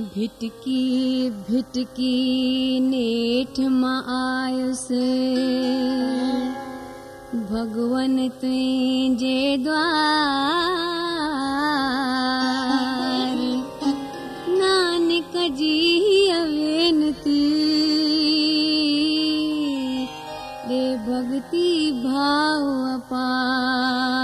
छिटकी 0.00 1.30
भिटकी 1.30 2.14
नेठ 2.80 3.60
माँ 3.60 4.04
आयुसि 4.08 4.94
भगवन 7.50 8.28
तुंहिंजे 8.28 9.56
द्वार। 9.56 9.80
नानक 14.48 15.32
जी 15.36 16.32
वेनती। 16.32 17.50
दे 20.68 20.96
भक्ति 20.96 22.02
भाव 22.04 22.94
अपार। 22.94 24.19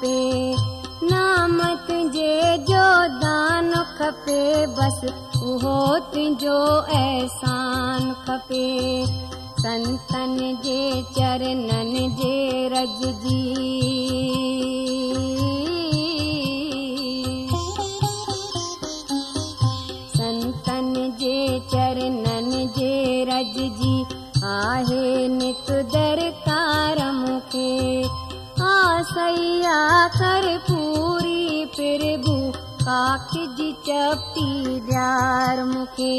کپي. 0.00 0.56
نام 1.10 1.58
تنهنجي 1.86 2.56
جو 2.68 3.06
دان 3.22 3.72
کپي 3.98 4.66
بس 4.66 5.04
اهو 5.42 5.98
تنهنجو 5.98 6.58
احسان 6.98 8.12
کپي. 8.26 9.06
سنتن 9.62 10.36
جي 10.64 11.02
چرڻن 11.16 11.94
جي 12.16 12.68
رج 12.68 13.06
جي 13.22 14.75
आसैया 30.06 30.38
कर 30.38 30.58
पूरी 30.66 31.64
प्रभु 31.74 32.34
काख 32.82 33.30
चपटी 33.86 34.50
ॾियार 34.78 35.62
मूंखे 35.64 36.14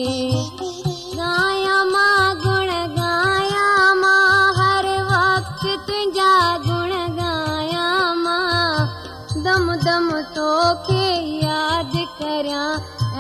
गाया 1.16 1.84
माँ 1.92 2.36
गुण 2.44 2.70
गाया 2.98 3.94
माँ, 4.02 4.54
हर 4.58 4.88
वक़्तु 5.12 5.76
तुंहिंजा 5.88 6.34
गुण 6.68 6.92
गाया 7.20 8.14
माँ। 8.24 8.88
दम 9.48 9.74
दम 9.88 10.12
तोखे 10.36 11.08
यादि 11.46 12.06
करियाँ 12.20 12.70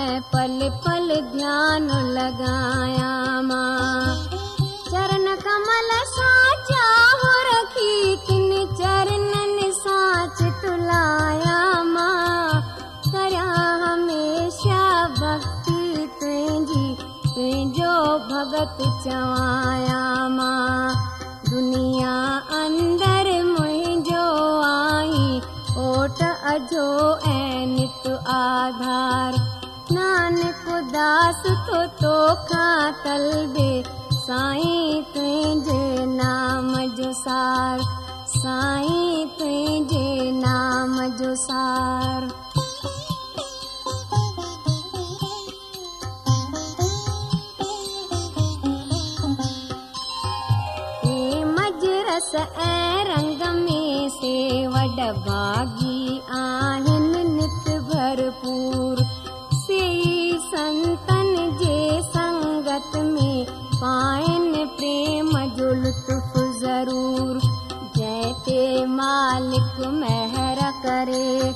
ऐं 0.03 0.19
पल 0.35 0.59
पल 0.83 1.16
ध्यान 1.31 1.88
लॻाया 2.17 3.41
माँ। 3.41 4.16
चरण 4.91 5.35
कमल 5.47 5.89
सां 6.17 6.56
चाहो 6.72 7.31
रखी 7.51 8.16
مان 11.94 12.61
ڪريان 13.11 13.83
هميشه 13.83 14.83
ڀڪتي 15.19 16.07
تنهنجي 16.19 16.88
تنهنجو 17.33 17.94
ڀڳت 18.29 18.79
چوايا 19.03 20.03
مان 20.38 20.95
دنيا 21.51 22.16
اندر 22.61 23.29
منهنجو 23.53 24.25
آئي 24.69 25.41
اوٽ 25.83 26.22
اجو 26.53 26.88
۽ 27.33 27.66
نت 27.75 28.07
آڌار. 28.38 29.39
نانڪ 29.95 30.66
داس 30.94 31.41
تو 31.67 31.77
توکان 32.01 32.91
طلبي 33.03 33.72
سائين 34.25 35.03
تنهنجي 35.13 36.06
نام 36.16 36.73
جو 36.97 37.11
سار 37.23 37.96
سائين 38.47 39.31
تنهنجي 39.37 40.31
نام 40.31 40.93
جو 41.19 41.31
سار. 41.39 42.27
مجرس 51.57 52.29
۽ 52.67 53.03
رنگ 53.09 53.44
۾ 53.65 53.81
سي 54.15 54.31
وڏ 54.75 55.03
ڀاگي 55.27 56.00
آهن 56.39 57.11
نت 57.35 57.69
ڀرپور. 57.91 59.03
سي 59.65 59.83
سنتن 60.47 61.35
جي 61.63 61.77
سنگت 62.15 62.97
۾ 63.11 63.29
پائين 63.83 64.50
پريم 64.79 65.38
جو 65.59 65.73
لطف 65.83 66.41
ضرور 66.63 67.46
महर 69.85 70.59
करे 70.85 71.51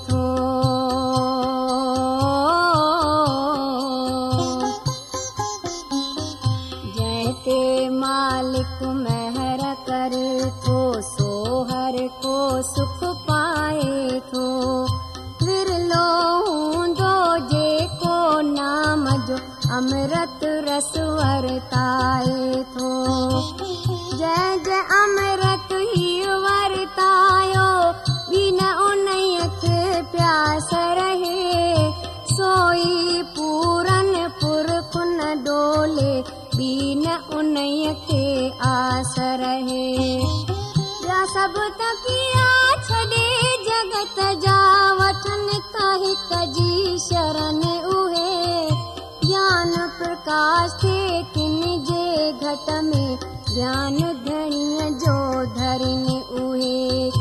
थिए 50.84 51.24
किन 51.24 51.62
जे 51.62 52.32
घट 52.32 52.84
में 52.84 53.20
ज्ञान 53.54 53.98
धणीअ 53.98 54.90
जो 54.90 55.46
धरनि 55.46 56.22
उहे। 56.42 57.12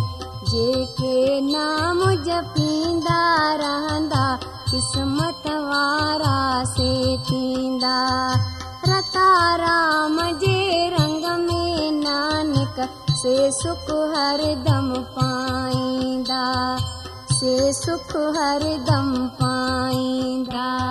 जेके 0.50 1.40
नाम 1.40 2.00
जपींदा 2.00 3.54
रहंदा 3.54 4.38
क़िस्मत 4.70 5.42
वारा 5.46 6.64
से 6.64 7.18
थींदा। 7.18 8.34
रता 8.88 9.56
राम 9.56 10.38
जे 10.38 10.88
रंग 10.88 11.48
में 11.48 11.92
नानक 11.92 12.88
से 13.10 13.52
सुख 13.52 14.14
हरदम 14.16 14.94
पाईंदा। 15.02 16.76
से 17.32 17.72
सुख 17.72 18.16
हरदम 18.16 19.26
पाईंदा 19.26 20.90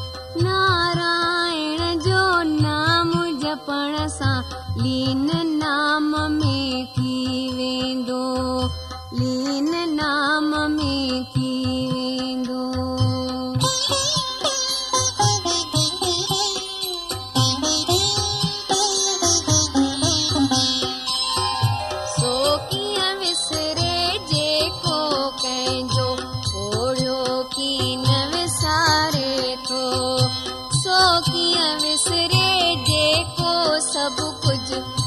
लीन 4.83 5.50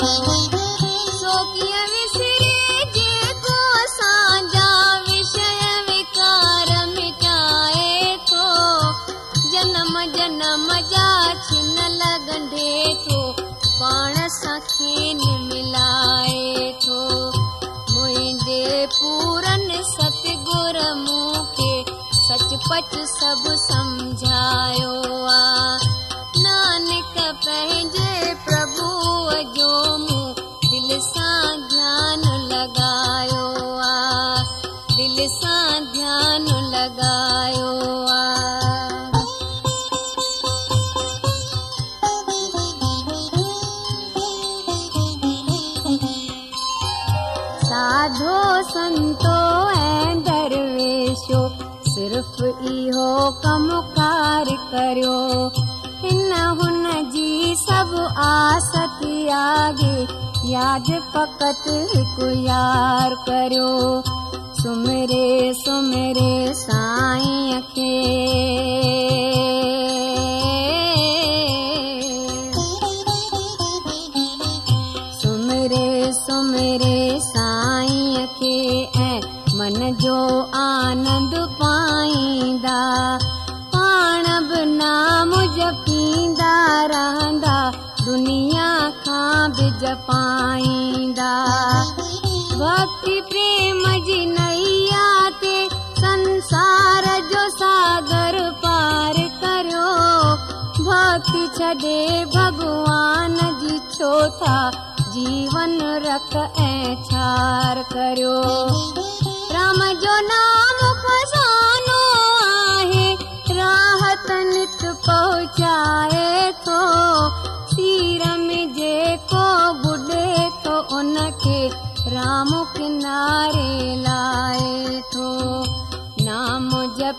پائي 0.00 0.18
ٿو 0.24 0.47
ڪريو. 54.70 55.50
هن 56.04 56.32
هن 56.32 56.84
جي 57.12 57.54
سڀ 57.54 57.94
آس 58.16 58.70
تياگي 59.00 59.96
ياد 60.44 60.90
فقط 61.12 61.68
هڪ 61.94 62.16
يار 62.34 63.10
ڪريو. 63.26 64.02
سمري 64.62 65.52
سمري 65.64 66.52
سائين 66.52 67.60
کي 67.74 67.94
जपाईंदा 89.88 91.34
भक्ति 92.60 93.20
प्रेम 93.28 93.80
जी 94.06 94.18
नैया 94.32 95.06
ते 95.42 95.54
संसार 96.00 97.04
जो 97.30 97.48
सागर 97.54 98.36
पार 98.64 99.16
करियो 99.44 99.86
भक्ति 100.88 101.46
छॾे 101.56 102.24
भॻवान 102.34 103.36
जी 103.62 103.78
छो 103.96 104.12
था 104.42 104.58
जीवन 105.16 105.78
रख 106.06 106.36
ऐं 106.68 106.94
छार 107.04 107.82
करियो 107.92 108.36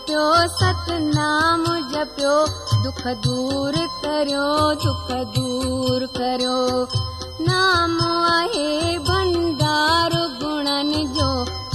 जपियो 0.00 0.28
सतनाम 0.50 1.64
जपियो 1.92 2.34
दुख 2.84 3.00
दूर 3.24 3.74
करियो 4.04 4.46
दुख 4.84 5.10
दूर 5.34 6.06
करियो। 6.16 6.56
नाम 7.48 7.98
आहे 8.02 8.96
भंडार 9.08 10.16
गुणनि 10.40 11.04
जो 11.18 11.28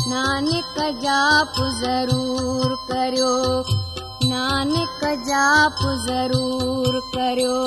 नानक 0.09 0.79
जाप 1.03 1.61
ज़रूर 1.81 2.75
करियो। 2.91 3.33
नानक 4.33 5.05
जाप 5.29 5.85
ज़रूर 6.07 6.99
करियो 7.15 7.61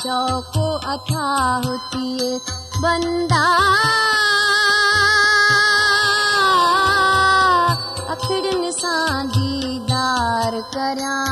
شوڪو 0.00 0.66
ٿئي 1.90 2.38
بندا. 2.82 3.46
اکڙين 8.12 8.64
سان 8.80 9.28
ديدار 9.34 10.52
ڪريان 10.74 11.31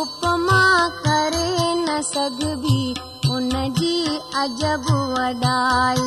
اپما 0.00 0.90
ڪري 1.04 1.74
نه 1.74 2.02
سگهبي. 2.02 2.94
ان 3.30 3.74
جي 3.74 4.20
عجب 4.34 4.90
وڏائي 4.90 5.98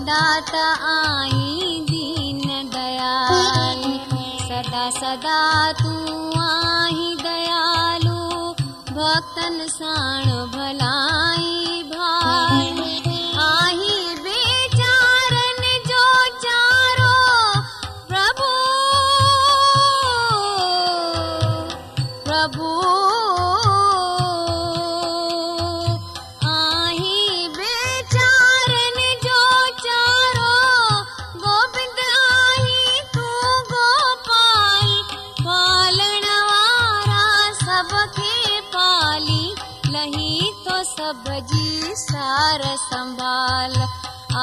दाता 0.00 0.66
आई 0.92 1.80
दीन 1.90 2.70
दयाल। 2.74 3.82
सदा 4.48 4.90
सदा 4.90 5.72
तूं 5.72 6.40
आहीं 6.40 7.16
दयालू। 7.16 8.52
भक्तन 8.94 9.66
साण 9.68 10.24
भलाई 10.24 11.82
भाल 11.86 13.09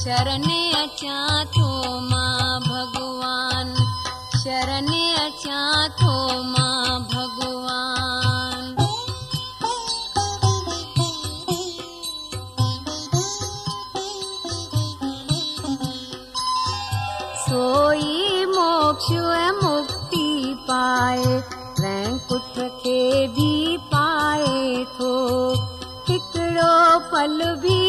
शरण 0.00 0.44
अचां 0.82 1.44
थो 1.54 1.68
मां 2.10 2.60
भॻवान 2.66 3.74
शरण 4.42 4.86
अचां 5.24 5.88
थो 6.00 6.14
मां 6.52 7.00
भॻवान 7.10 8.74
सोई 17.50 18.44
मोक्ष 18.54 19.10
मुक्ति 19.62 20.54
पाए 20.70 21.24
वैकुंठ 21.80 22.58
खे 22.82 23.00
बि 23.36 23.52
पाए 23.92 24.84
थो 24.98 25.12
हिकिड़ो 26.08 26.72
पल 27.12 27.38
बि 27.64 27.79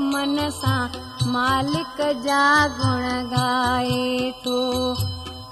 من 0.00 0.38
سان 0.60 0.98
مالڪ 1.32 1.98
جا 2.24 2.44
گڻ 2.78 3.02
ڳائي 3.30 4.30
ٿو 4.44 4.60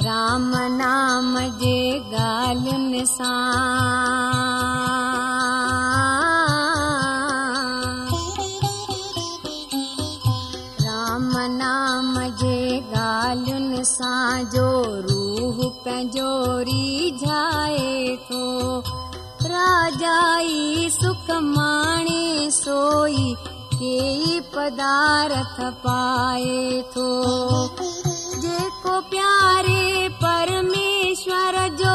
رام 0.05 0.51
نام 0.77 1.37
جي 1.61 1.81
ڳالهين 2.13 3.05
سان 3.11 3.49
رام 10.85 11.29
نام 11.57 12.15
جي 12.41 12.81
ڳالهين 12.95 13.85
سان 13.93 14.49
جو 14.55 14.71
روهه 15.09 15.69
پنهنجو 15.85 16.33
رجهائي 16.71 18.17
ٿو 18.29 18.81
راجائي 19.55 20.89
سک 21.01 21.31
ماڻي 21.53 22.51
سوئي 22.63 23.29
केई 23.79 24.41
पदार्थ 24.41 25.61
पाए 25.61 26.83
थो। 26.83 27.11
जेको 28.39 29.01
प्यारे 29.01 30.09
परमेश्वर 30.09 31.69
जो 31.69 31.95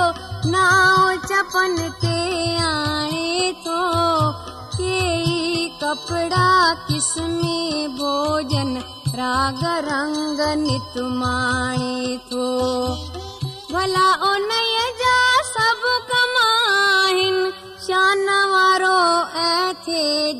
नाव 0.51 1.15
चपन 1.15 1.75
ते 2.01 2.17
आणे 2.57 3.51
थो। 3.67 3.81
केई 4.77 5.67
कपड़ा 5.83 6.73
किस्मे 6.73 7.87
भोजन, 7.87 8.77
राग 9.15 9.59
रंग 9.63 10.39
नित 10.57 10.97
माणे 10.97 12.17
थो। 12.17 12.47
भला 13.73 14.07
उन 14.31 14.49
जा 15.01 15.19
सभु 15.41 15.93
कमाहिन, 16.09 17.51
शान 17.87 18.25
वारो 18.25 18.97
ऐं 19.39 19.73
थे 19.73 20.33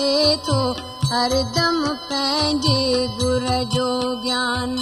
थो 0.48 0.70
हरदम 1.06 1.88
पंहिंजे 1.88 3.06
गुर 3.06 3.64
जो 3.74 4.22
ज्ञान। 4.22 4.76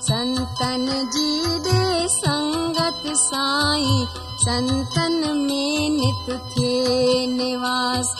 संतन 0.00 0.86
जी 1.14 1.58
दे 1.58 2.08
संगत 2.08 3.02
साईं 3.06 4.06
संतन 4.36 5.36
में 5.36 5.90
नित 5.90 6.40
थिए 6.50 7.26
निवास। 7.26 8.16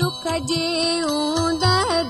दुख 0.00 0.32
जे 0.32 1.02
ऊंद 1.02 1.64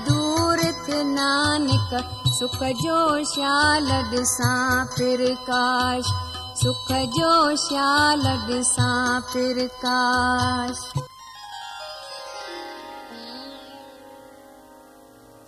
दूर 0.09 0.57
थ 0.57 0.89
नानक 0.89 2.11
सुख 2.39 2.63
जो 2.63 3.23
श्याल 3.23 3.91
ॾिसां 3.91 4.85
प्रकाश 4.85 6.34
सुख 6.59 6.91
जो 7.15 7.31
श्याल 7.61 8.21
ॾिसां 8.49 9.21
प्रकाश 9.31 10.77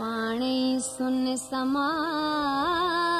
पाणी 0.00 0.60
सुन 0.82 1.34
समाद 1.46 3.11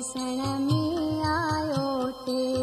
ॾिसण 0.00 0.38
में 0.60 1.22
आयो 1.28 1.88
थिए 2.20 2.60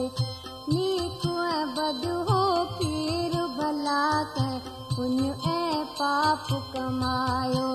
नीक 0.70 1.26
ऐं 1.26 1.66
बद 1.74 2.06
हो 2.30 2.40
पीर 2.78 3.36
भला 3.58 4.06
त 4.38 4.46
पुञ 4.94 5.20
ऐं 5.52 5.84
पाप 6.00 6.48
कमायो 6.74 7.70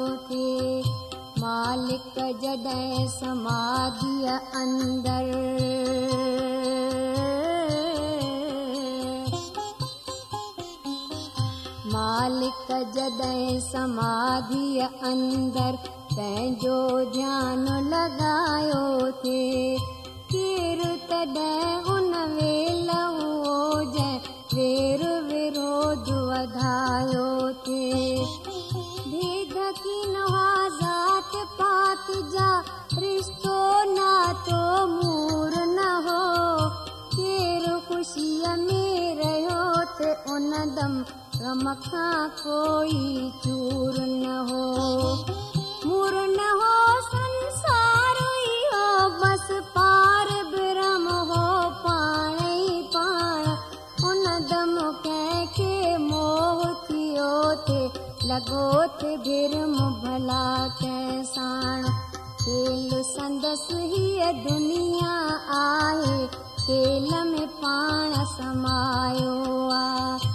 अंदरि। 4.62 5.30
मालिक 11.94 12.68
जॾहिं 12.96 13.60
समाधीअ 13.70 14.86
अंदर 15.12 16.01
پنهنجو 16.16 16.78
ڌيان 17.14 17.66
لڳايو 17.92 19.10
ٿئي 19.22 19.76
ڪير 20.32 20.80
تڏهن 21.08 22.14
ان 22.14 22.34
ويل 22.38 22.90
اهو 22.96 23.82
جنهن 23.94 24.26
وير 24.52 25.02
وروڌ 25.28 26.06
وڌايو 26.28 27.28
ٿئي 27.64 28.24
ڀيد 29.10 29.54
ڪه 29.82 29.96
نوان 30.14 30.78
ذات 30.80 31.32
پات 31.58 32.06
جا 32.34 32.50
رشتو 33.02 33.58
ناتو 33.96 34.62
مور 34.96 35.52
نه 35.76 35.90
هو. 36.06 36.70
ڪير 37.16 37.64
خوشيءَ 37.88 38.44
۾ 38.66 38.84
رهيو 39.22 39.64
تي 39.96 40.10
ان 40.34 40.52
دم 40.76 40.94
گم 41.40 41.64
کان 41.90 42.28
ڪوئي 42.42 43.30
چور 43.44 43.94
نه 44.06 44.21
تي 59.02 59.14
ڀلا 60.02 60.42
ڪنهن 60.80 61.22
ساڻ 61.28 61.86
کيل 62.42 62.90
سندس 63.08 63.64
هيءَ 63.92 64.28
دنيا 64.44 65.14
آهي 65.56 66.18
کيل 66.66 67.08
۾ 67.30 67.46
پاڻ 67.62 68.14
سمايو 68.34 69.32
آهي 69.78 70.30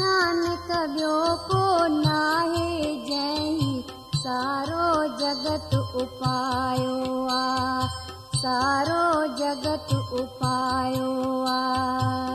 نانڪ 0.00 0.68
ٻيو 0.96 1.14
ڪو 1.46 1.62
ناهي 1.94 2.92
جنهن 3.08 3.80
سارو 4.24 4.90
جگت 5.22 5.74
اپايو 6.04 6.98
آ. 7.36 7.86
سارو 8.42 9.06
جگت 9.42 9.94
اپايو 10.24 11.14
آ 11.54 12.29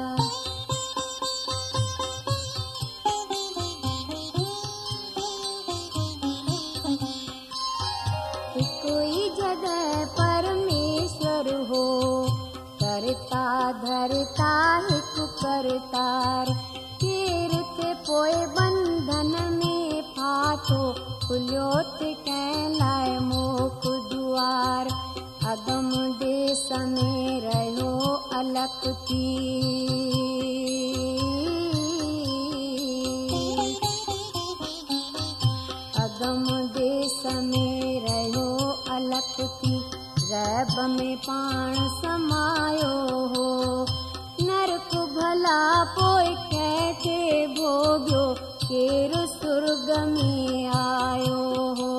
پوءِ 18.08 18.34
بنڌن 18.56 19.32
۾ 19.60 20.02
فاٿو 20.16 20.82
کليو 21.28 21.70
تي 22.00 22.10
ڪنهن 22.26 22.76
لاءِ 22.82 23.20
موڪ 23.30 23.88
دئار. 24.12 24.86
اگم 25.52 25.90
ديس 26.20 26.62
۾ 26.94 27.10
رهيو 27.46 27.92
الڳ 28.40 28.86
ٿي 29.08 29.28
اگم 36.06 36.46
ديس 36.78 37.20
۾ 37.50 37.68
رهيو 38.06 38.48
الڳ 38.96 39.36
ٿي 39.60 39.76
ريب 40.32 40.80
۾ 40.96 41.12
پاڻ 41.28 41.76
سمايو 42.02 42.96
هو 43.36 43.95
ڀلا 45.16 45.84
پوءِ 45.96 46.26
ڪنهن 46.52 46.94
کي 47.04 47.48
۾ 50.16 50.66
آيو 50.78 51.44
هو؟ 51.80 51.94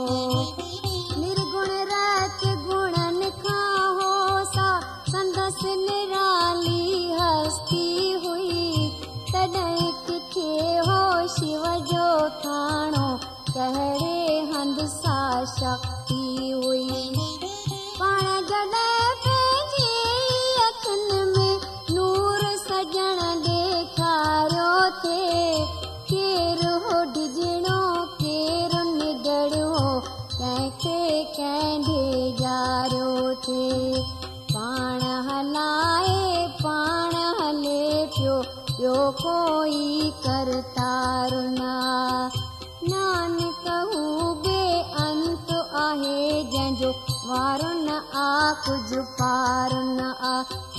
نرگڻ 1.20 1.70
رت 1.92 2.44
گڻن 2.66 3.20
کان 3.42 4.00
هو 4.00 4.44
سا 4.54 4.80
سندس 5.12 5.64
نرالي 5.64 7.14
هستي 7.20 7.88
هئي. 8.26 8.90
تڏهن 9.32 9.92
ڪٿي 10.06 10.78
هو 10.88 11.26
شو 11.36 11.78
جو 11.92 12.08
کاڻو 12.42 13.08
ڪهڙي 13.54 14.40
هنڌ 14.52 14.86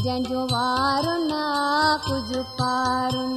جنهن 0.08 0.24
جو 0.24 0.42
وارو 0.52 1.16
نه 1.30 1.46
ڪجهه 2.06 2.44
پار 2.58 3.14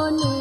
con 0.00 0.39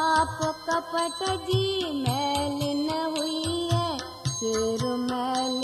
आप 0.00 0.38
कपट 0.68 1.18
जी 1.46 1.64
मैल 1.94 2.58
न 2.86 3.00
हुई 3.16 3.68
है 3.72 3.88
हुय 4.42 4.96
मैल 5.00 5.60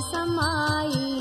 समाई 0.00 1.11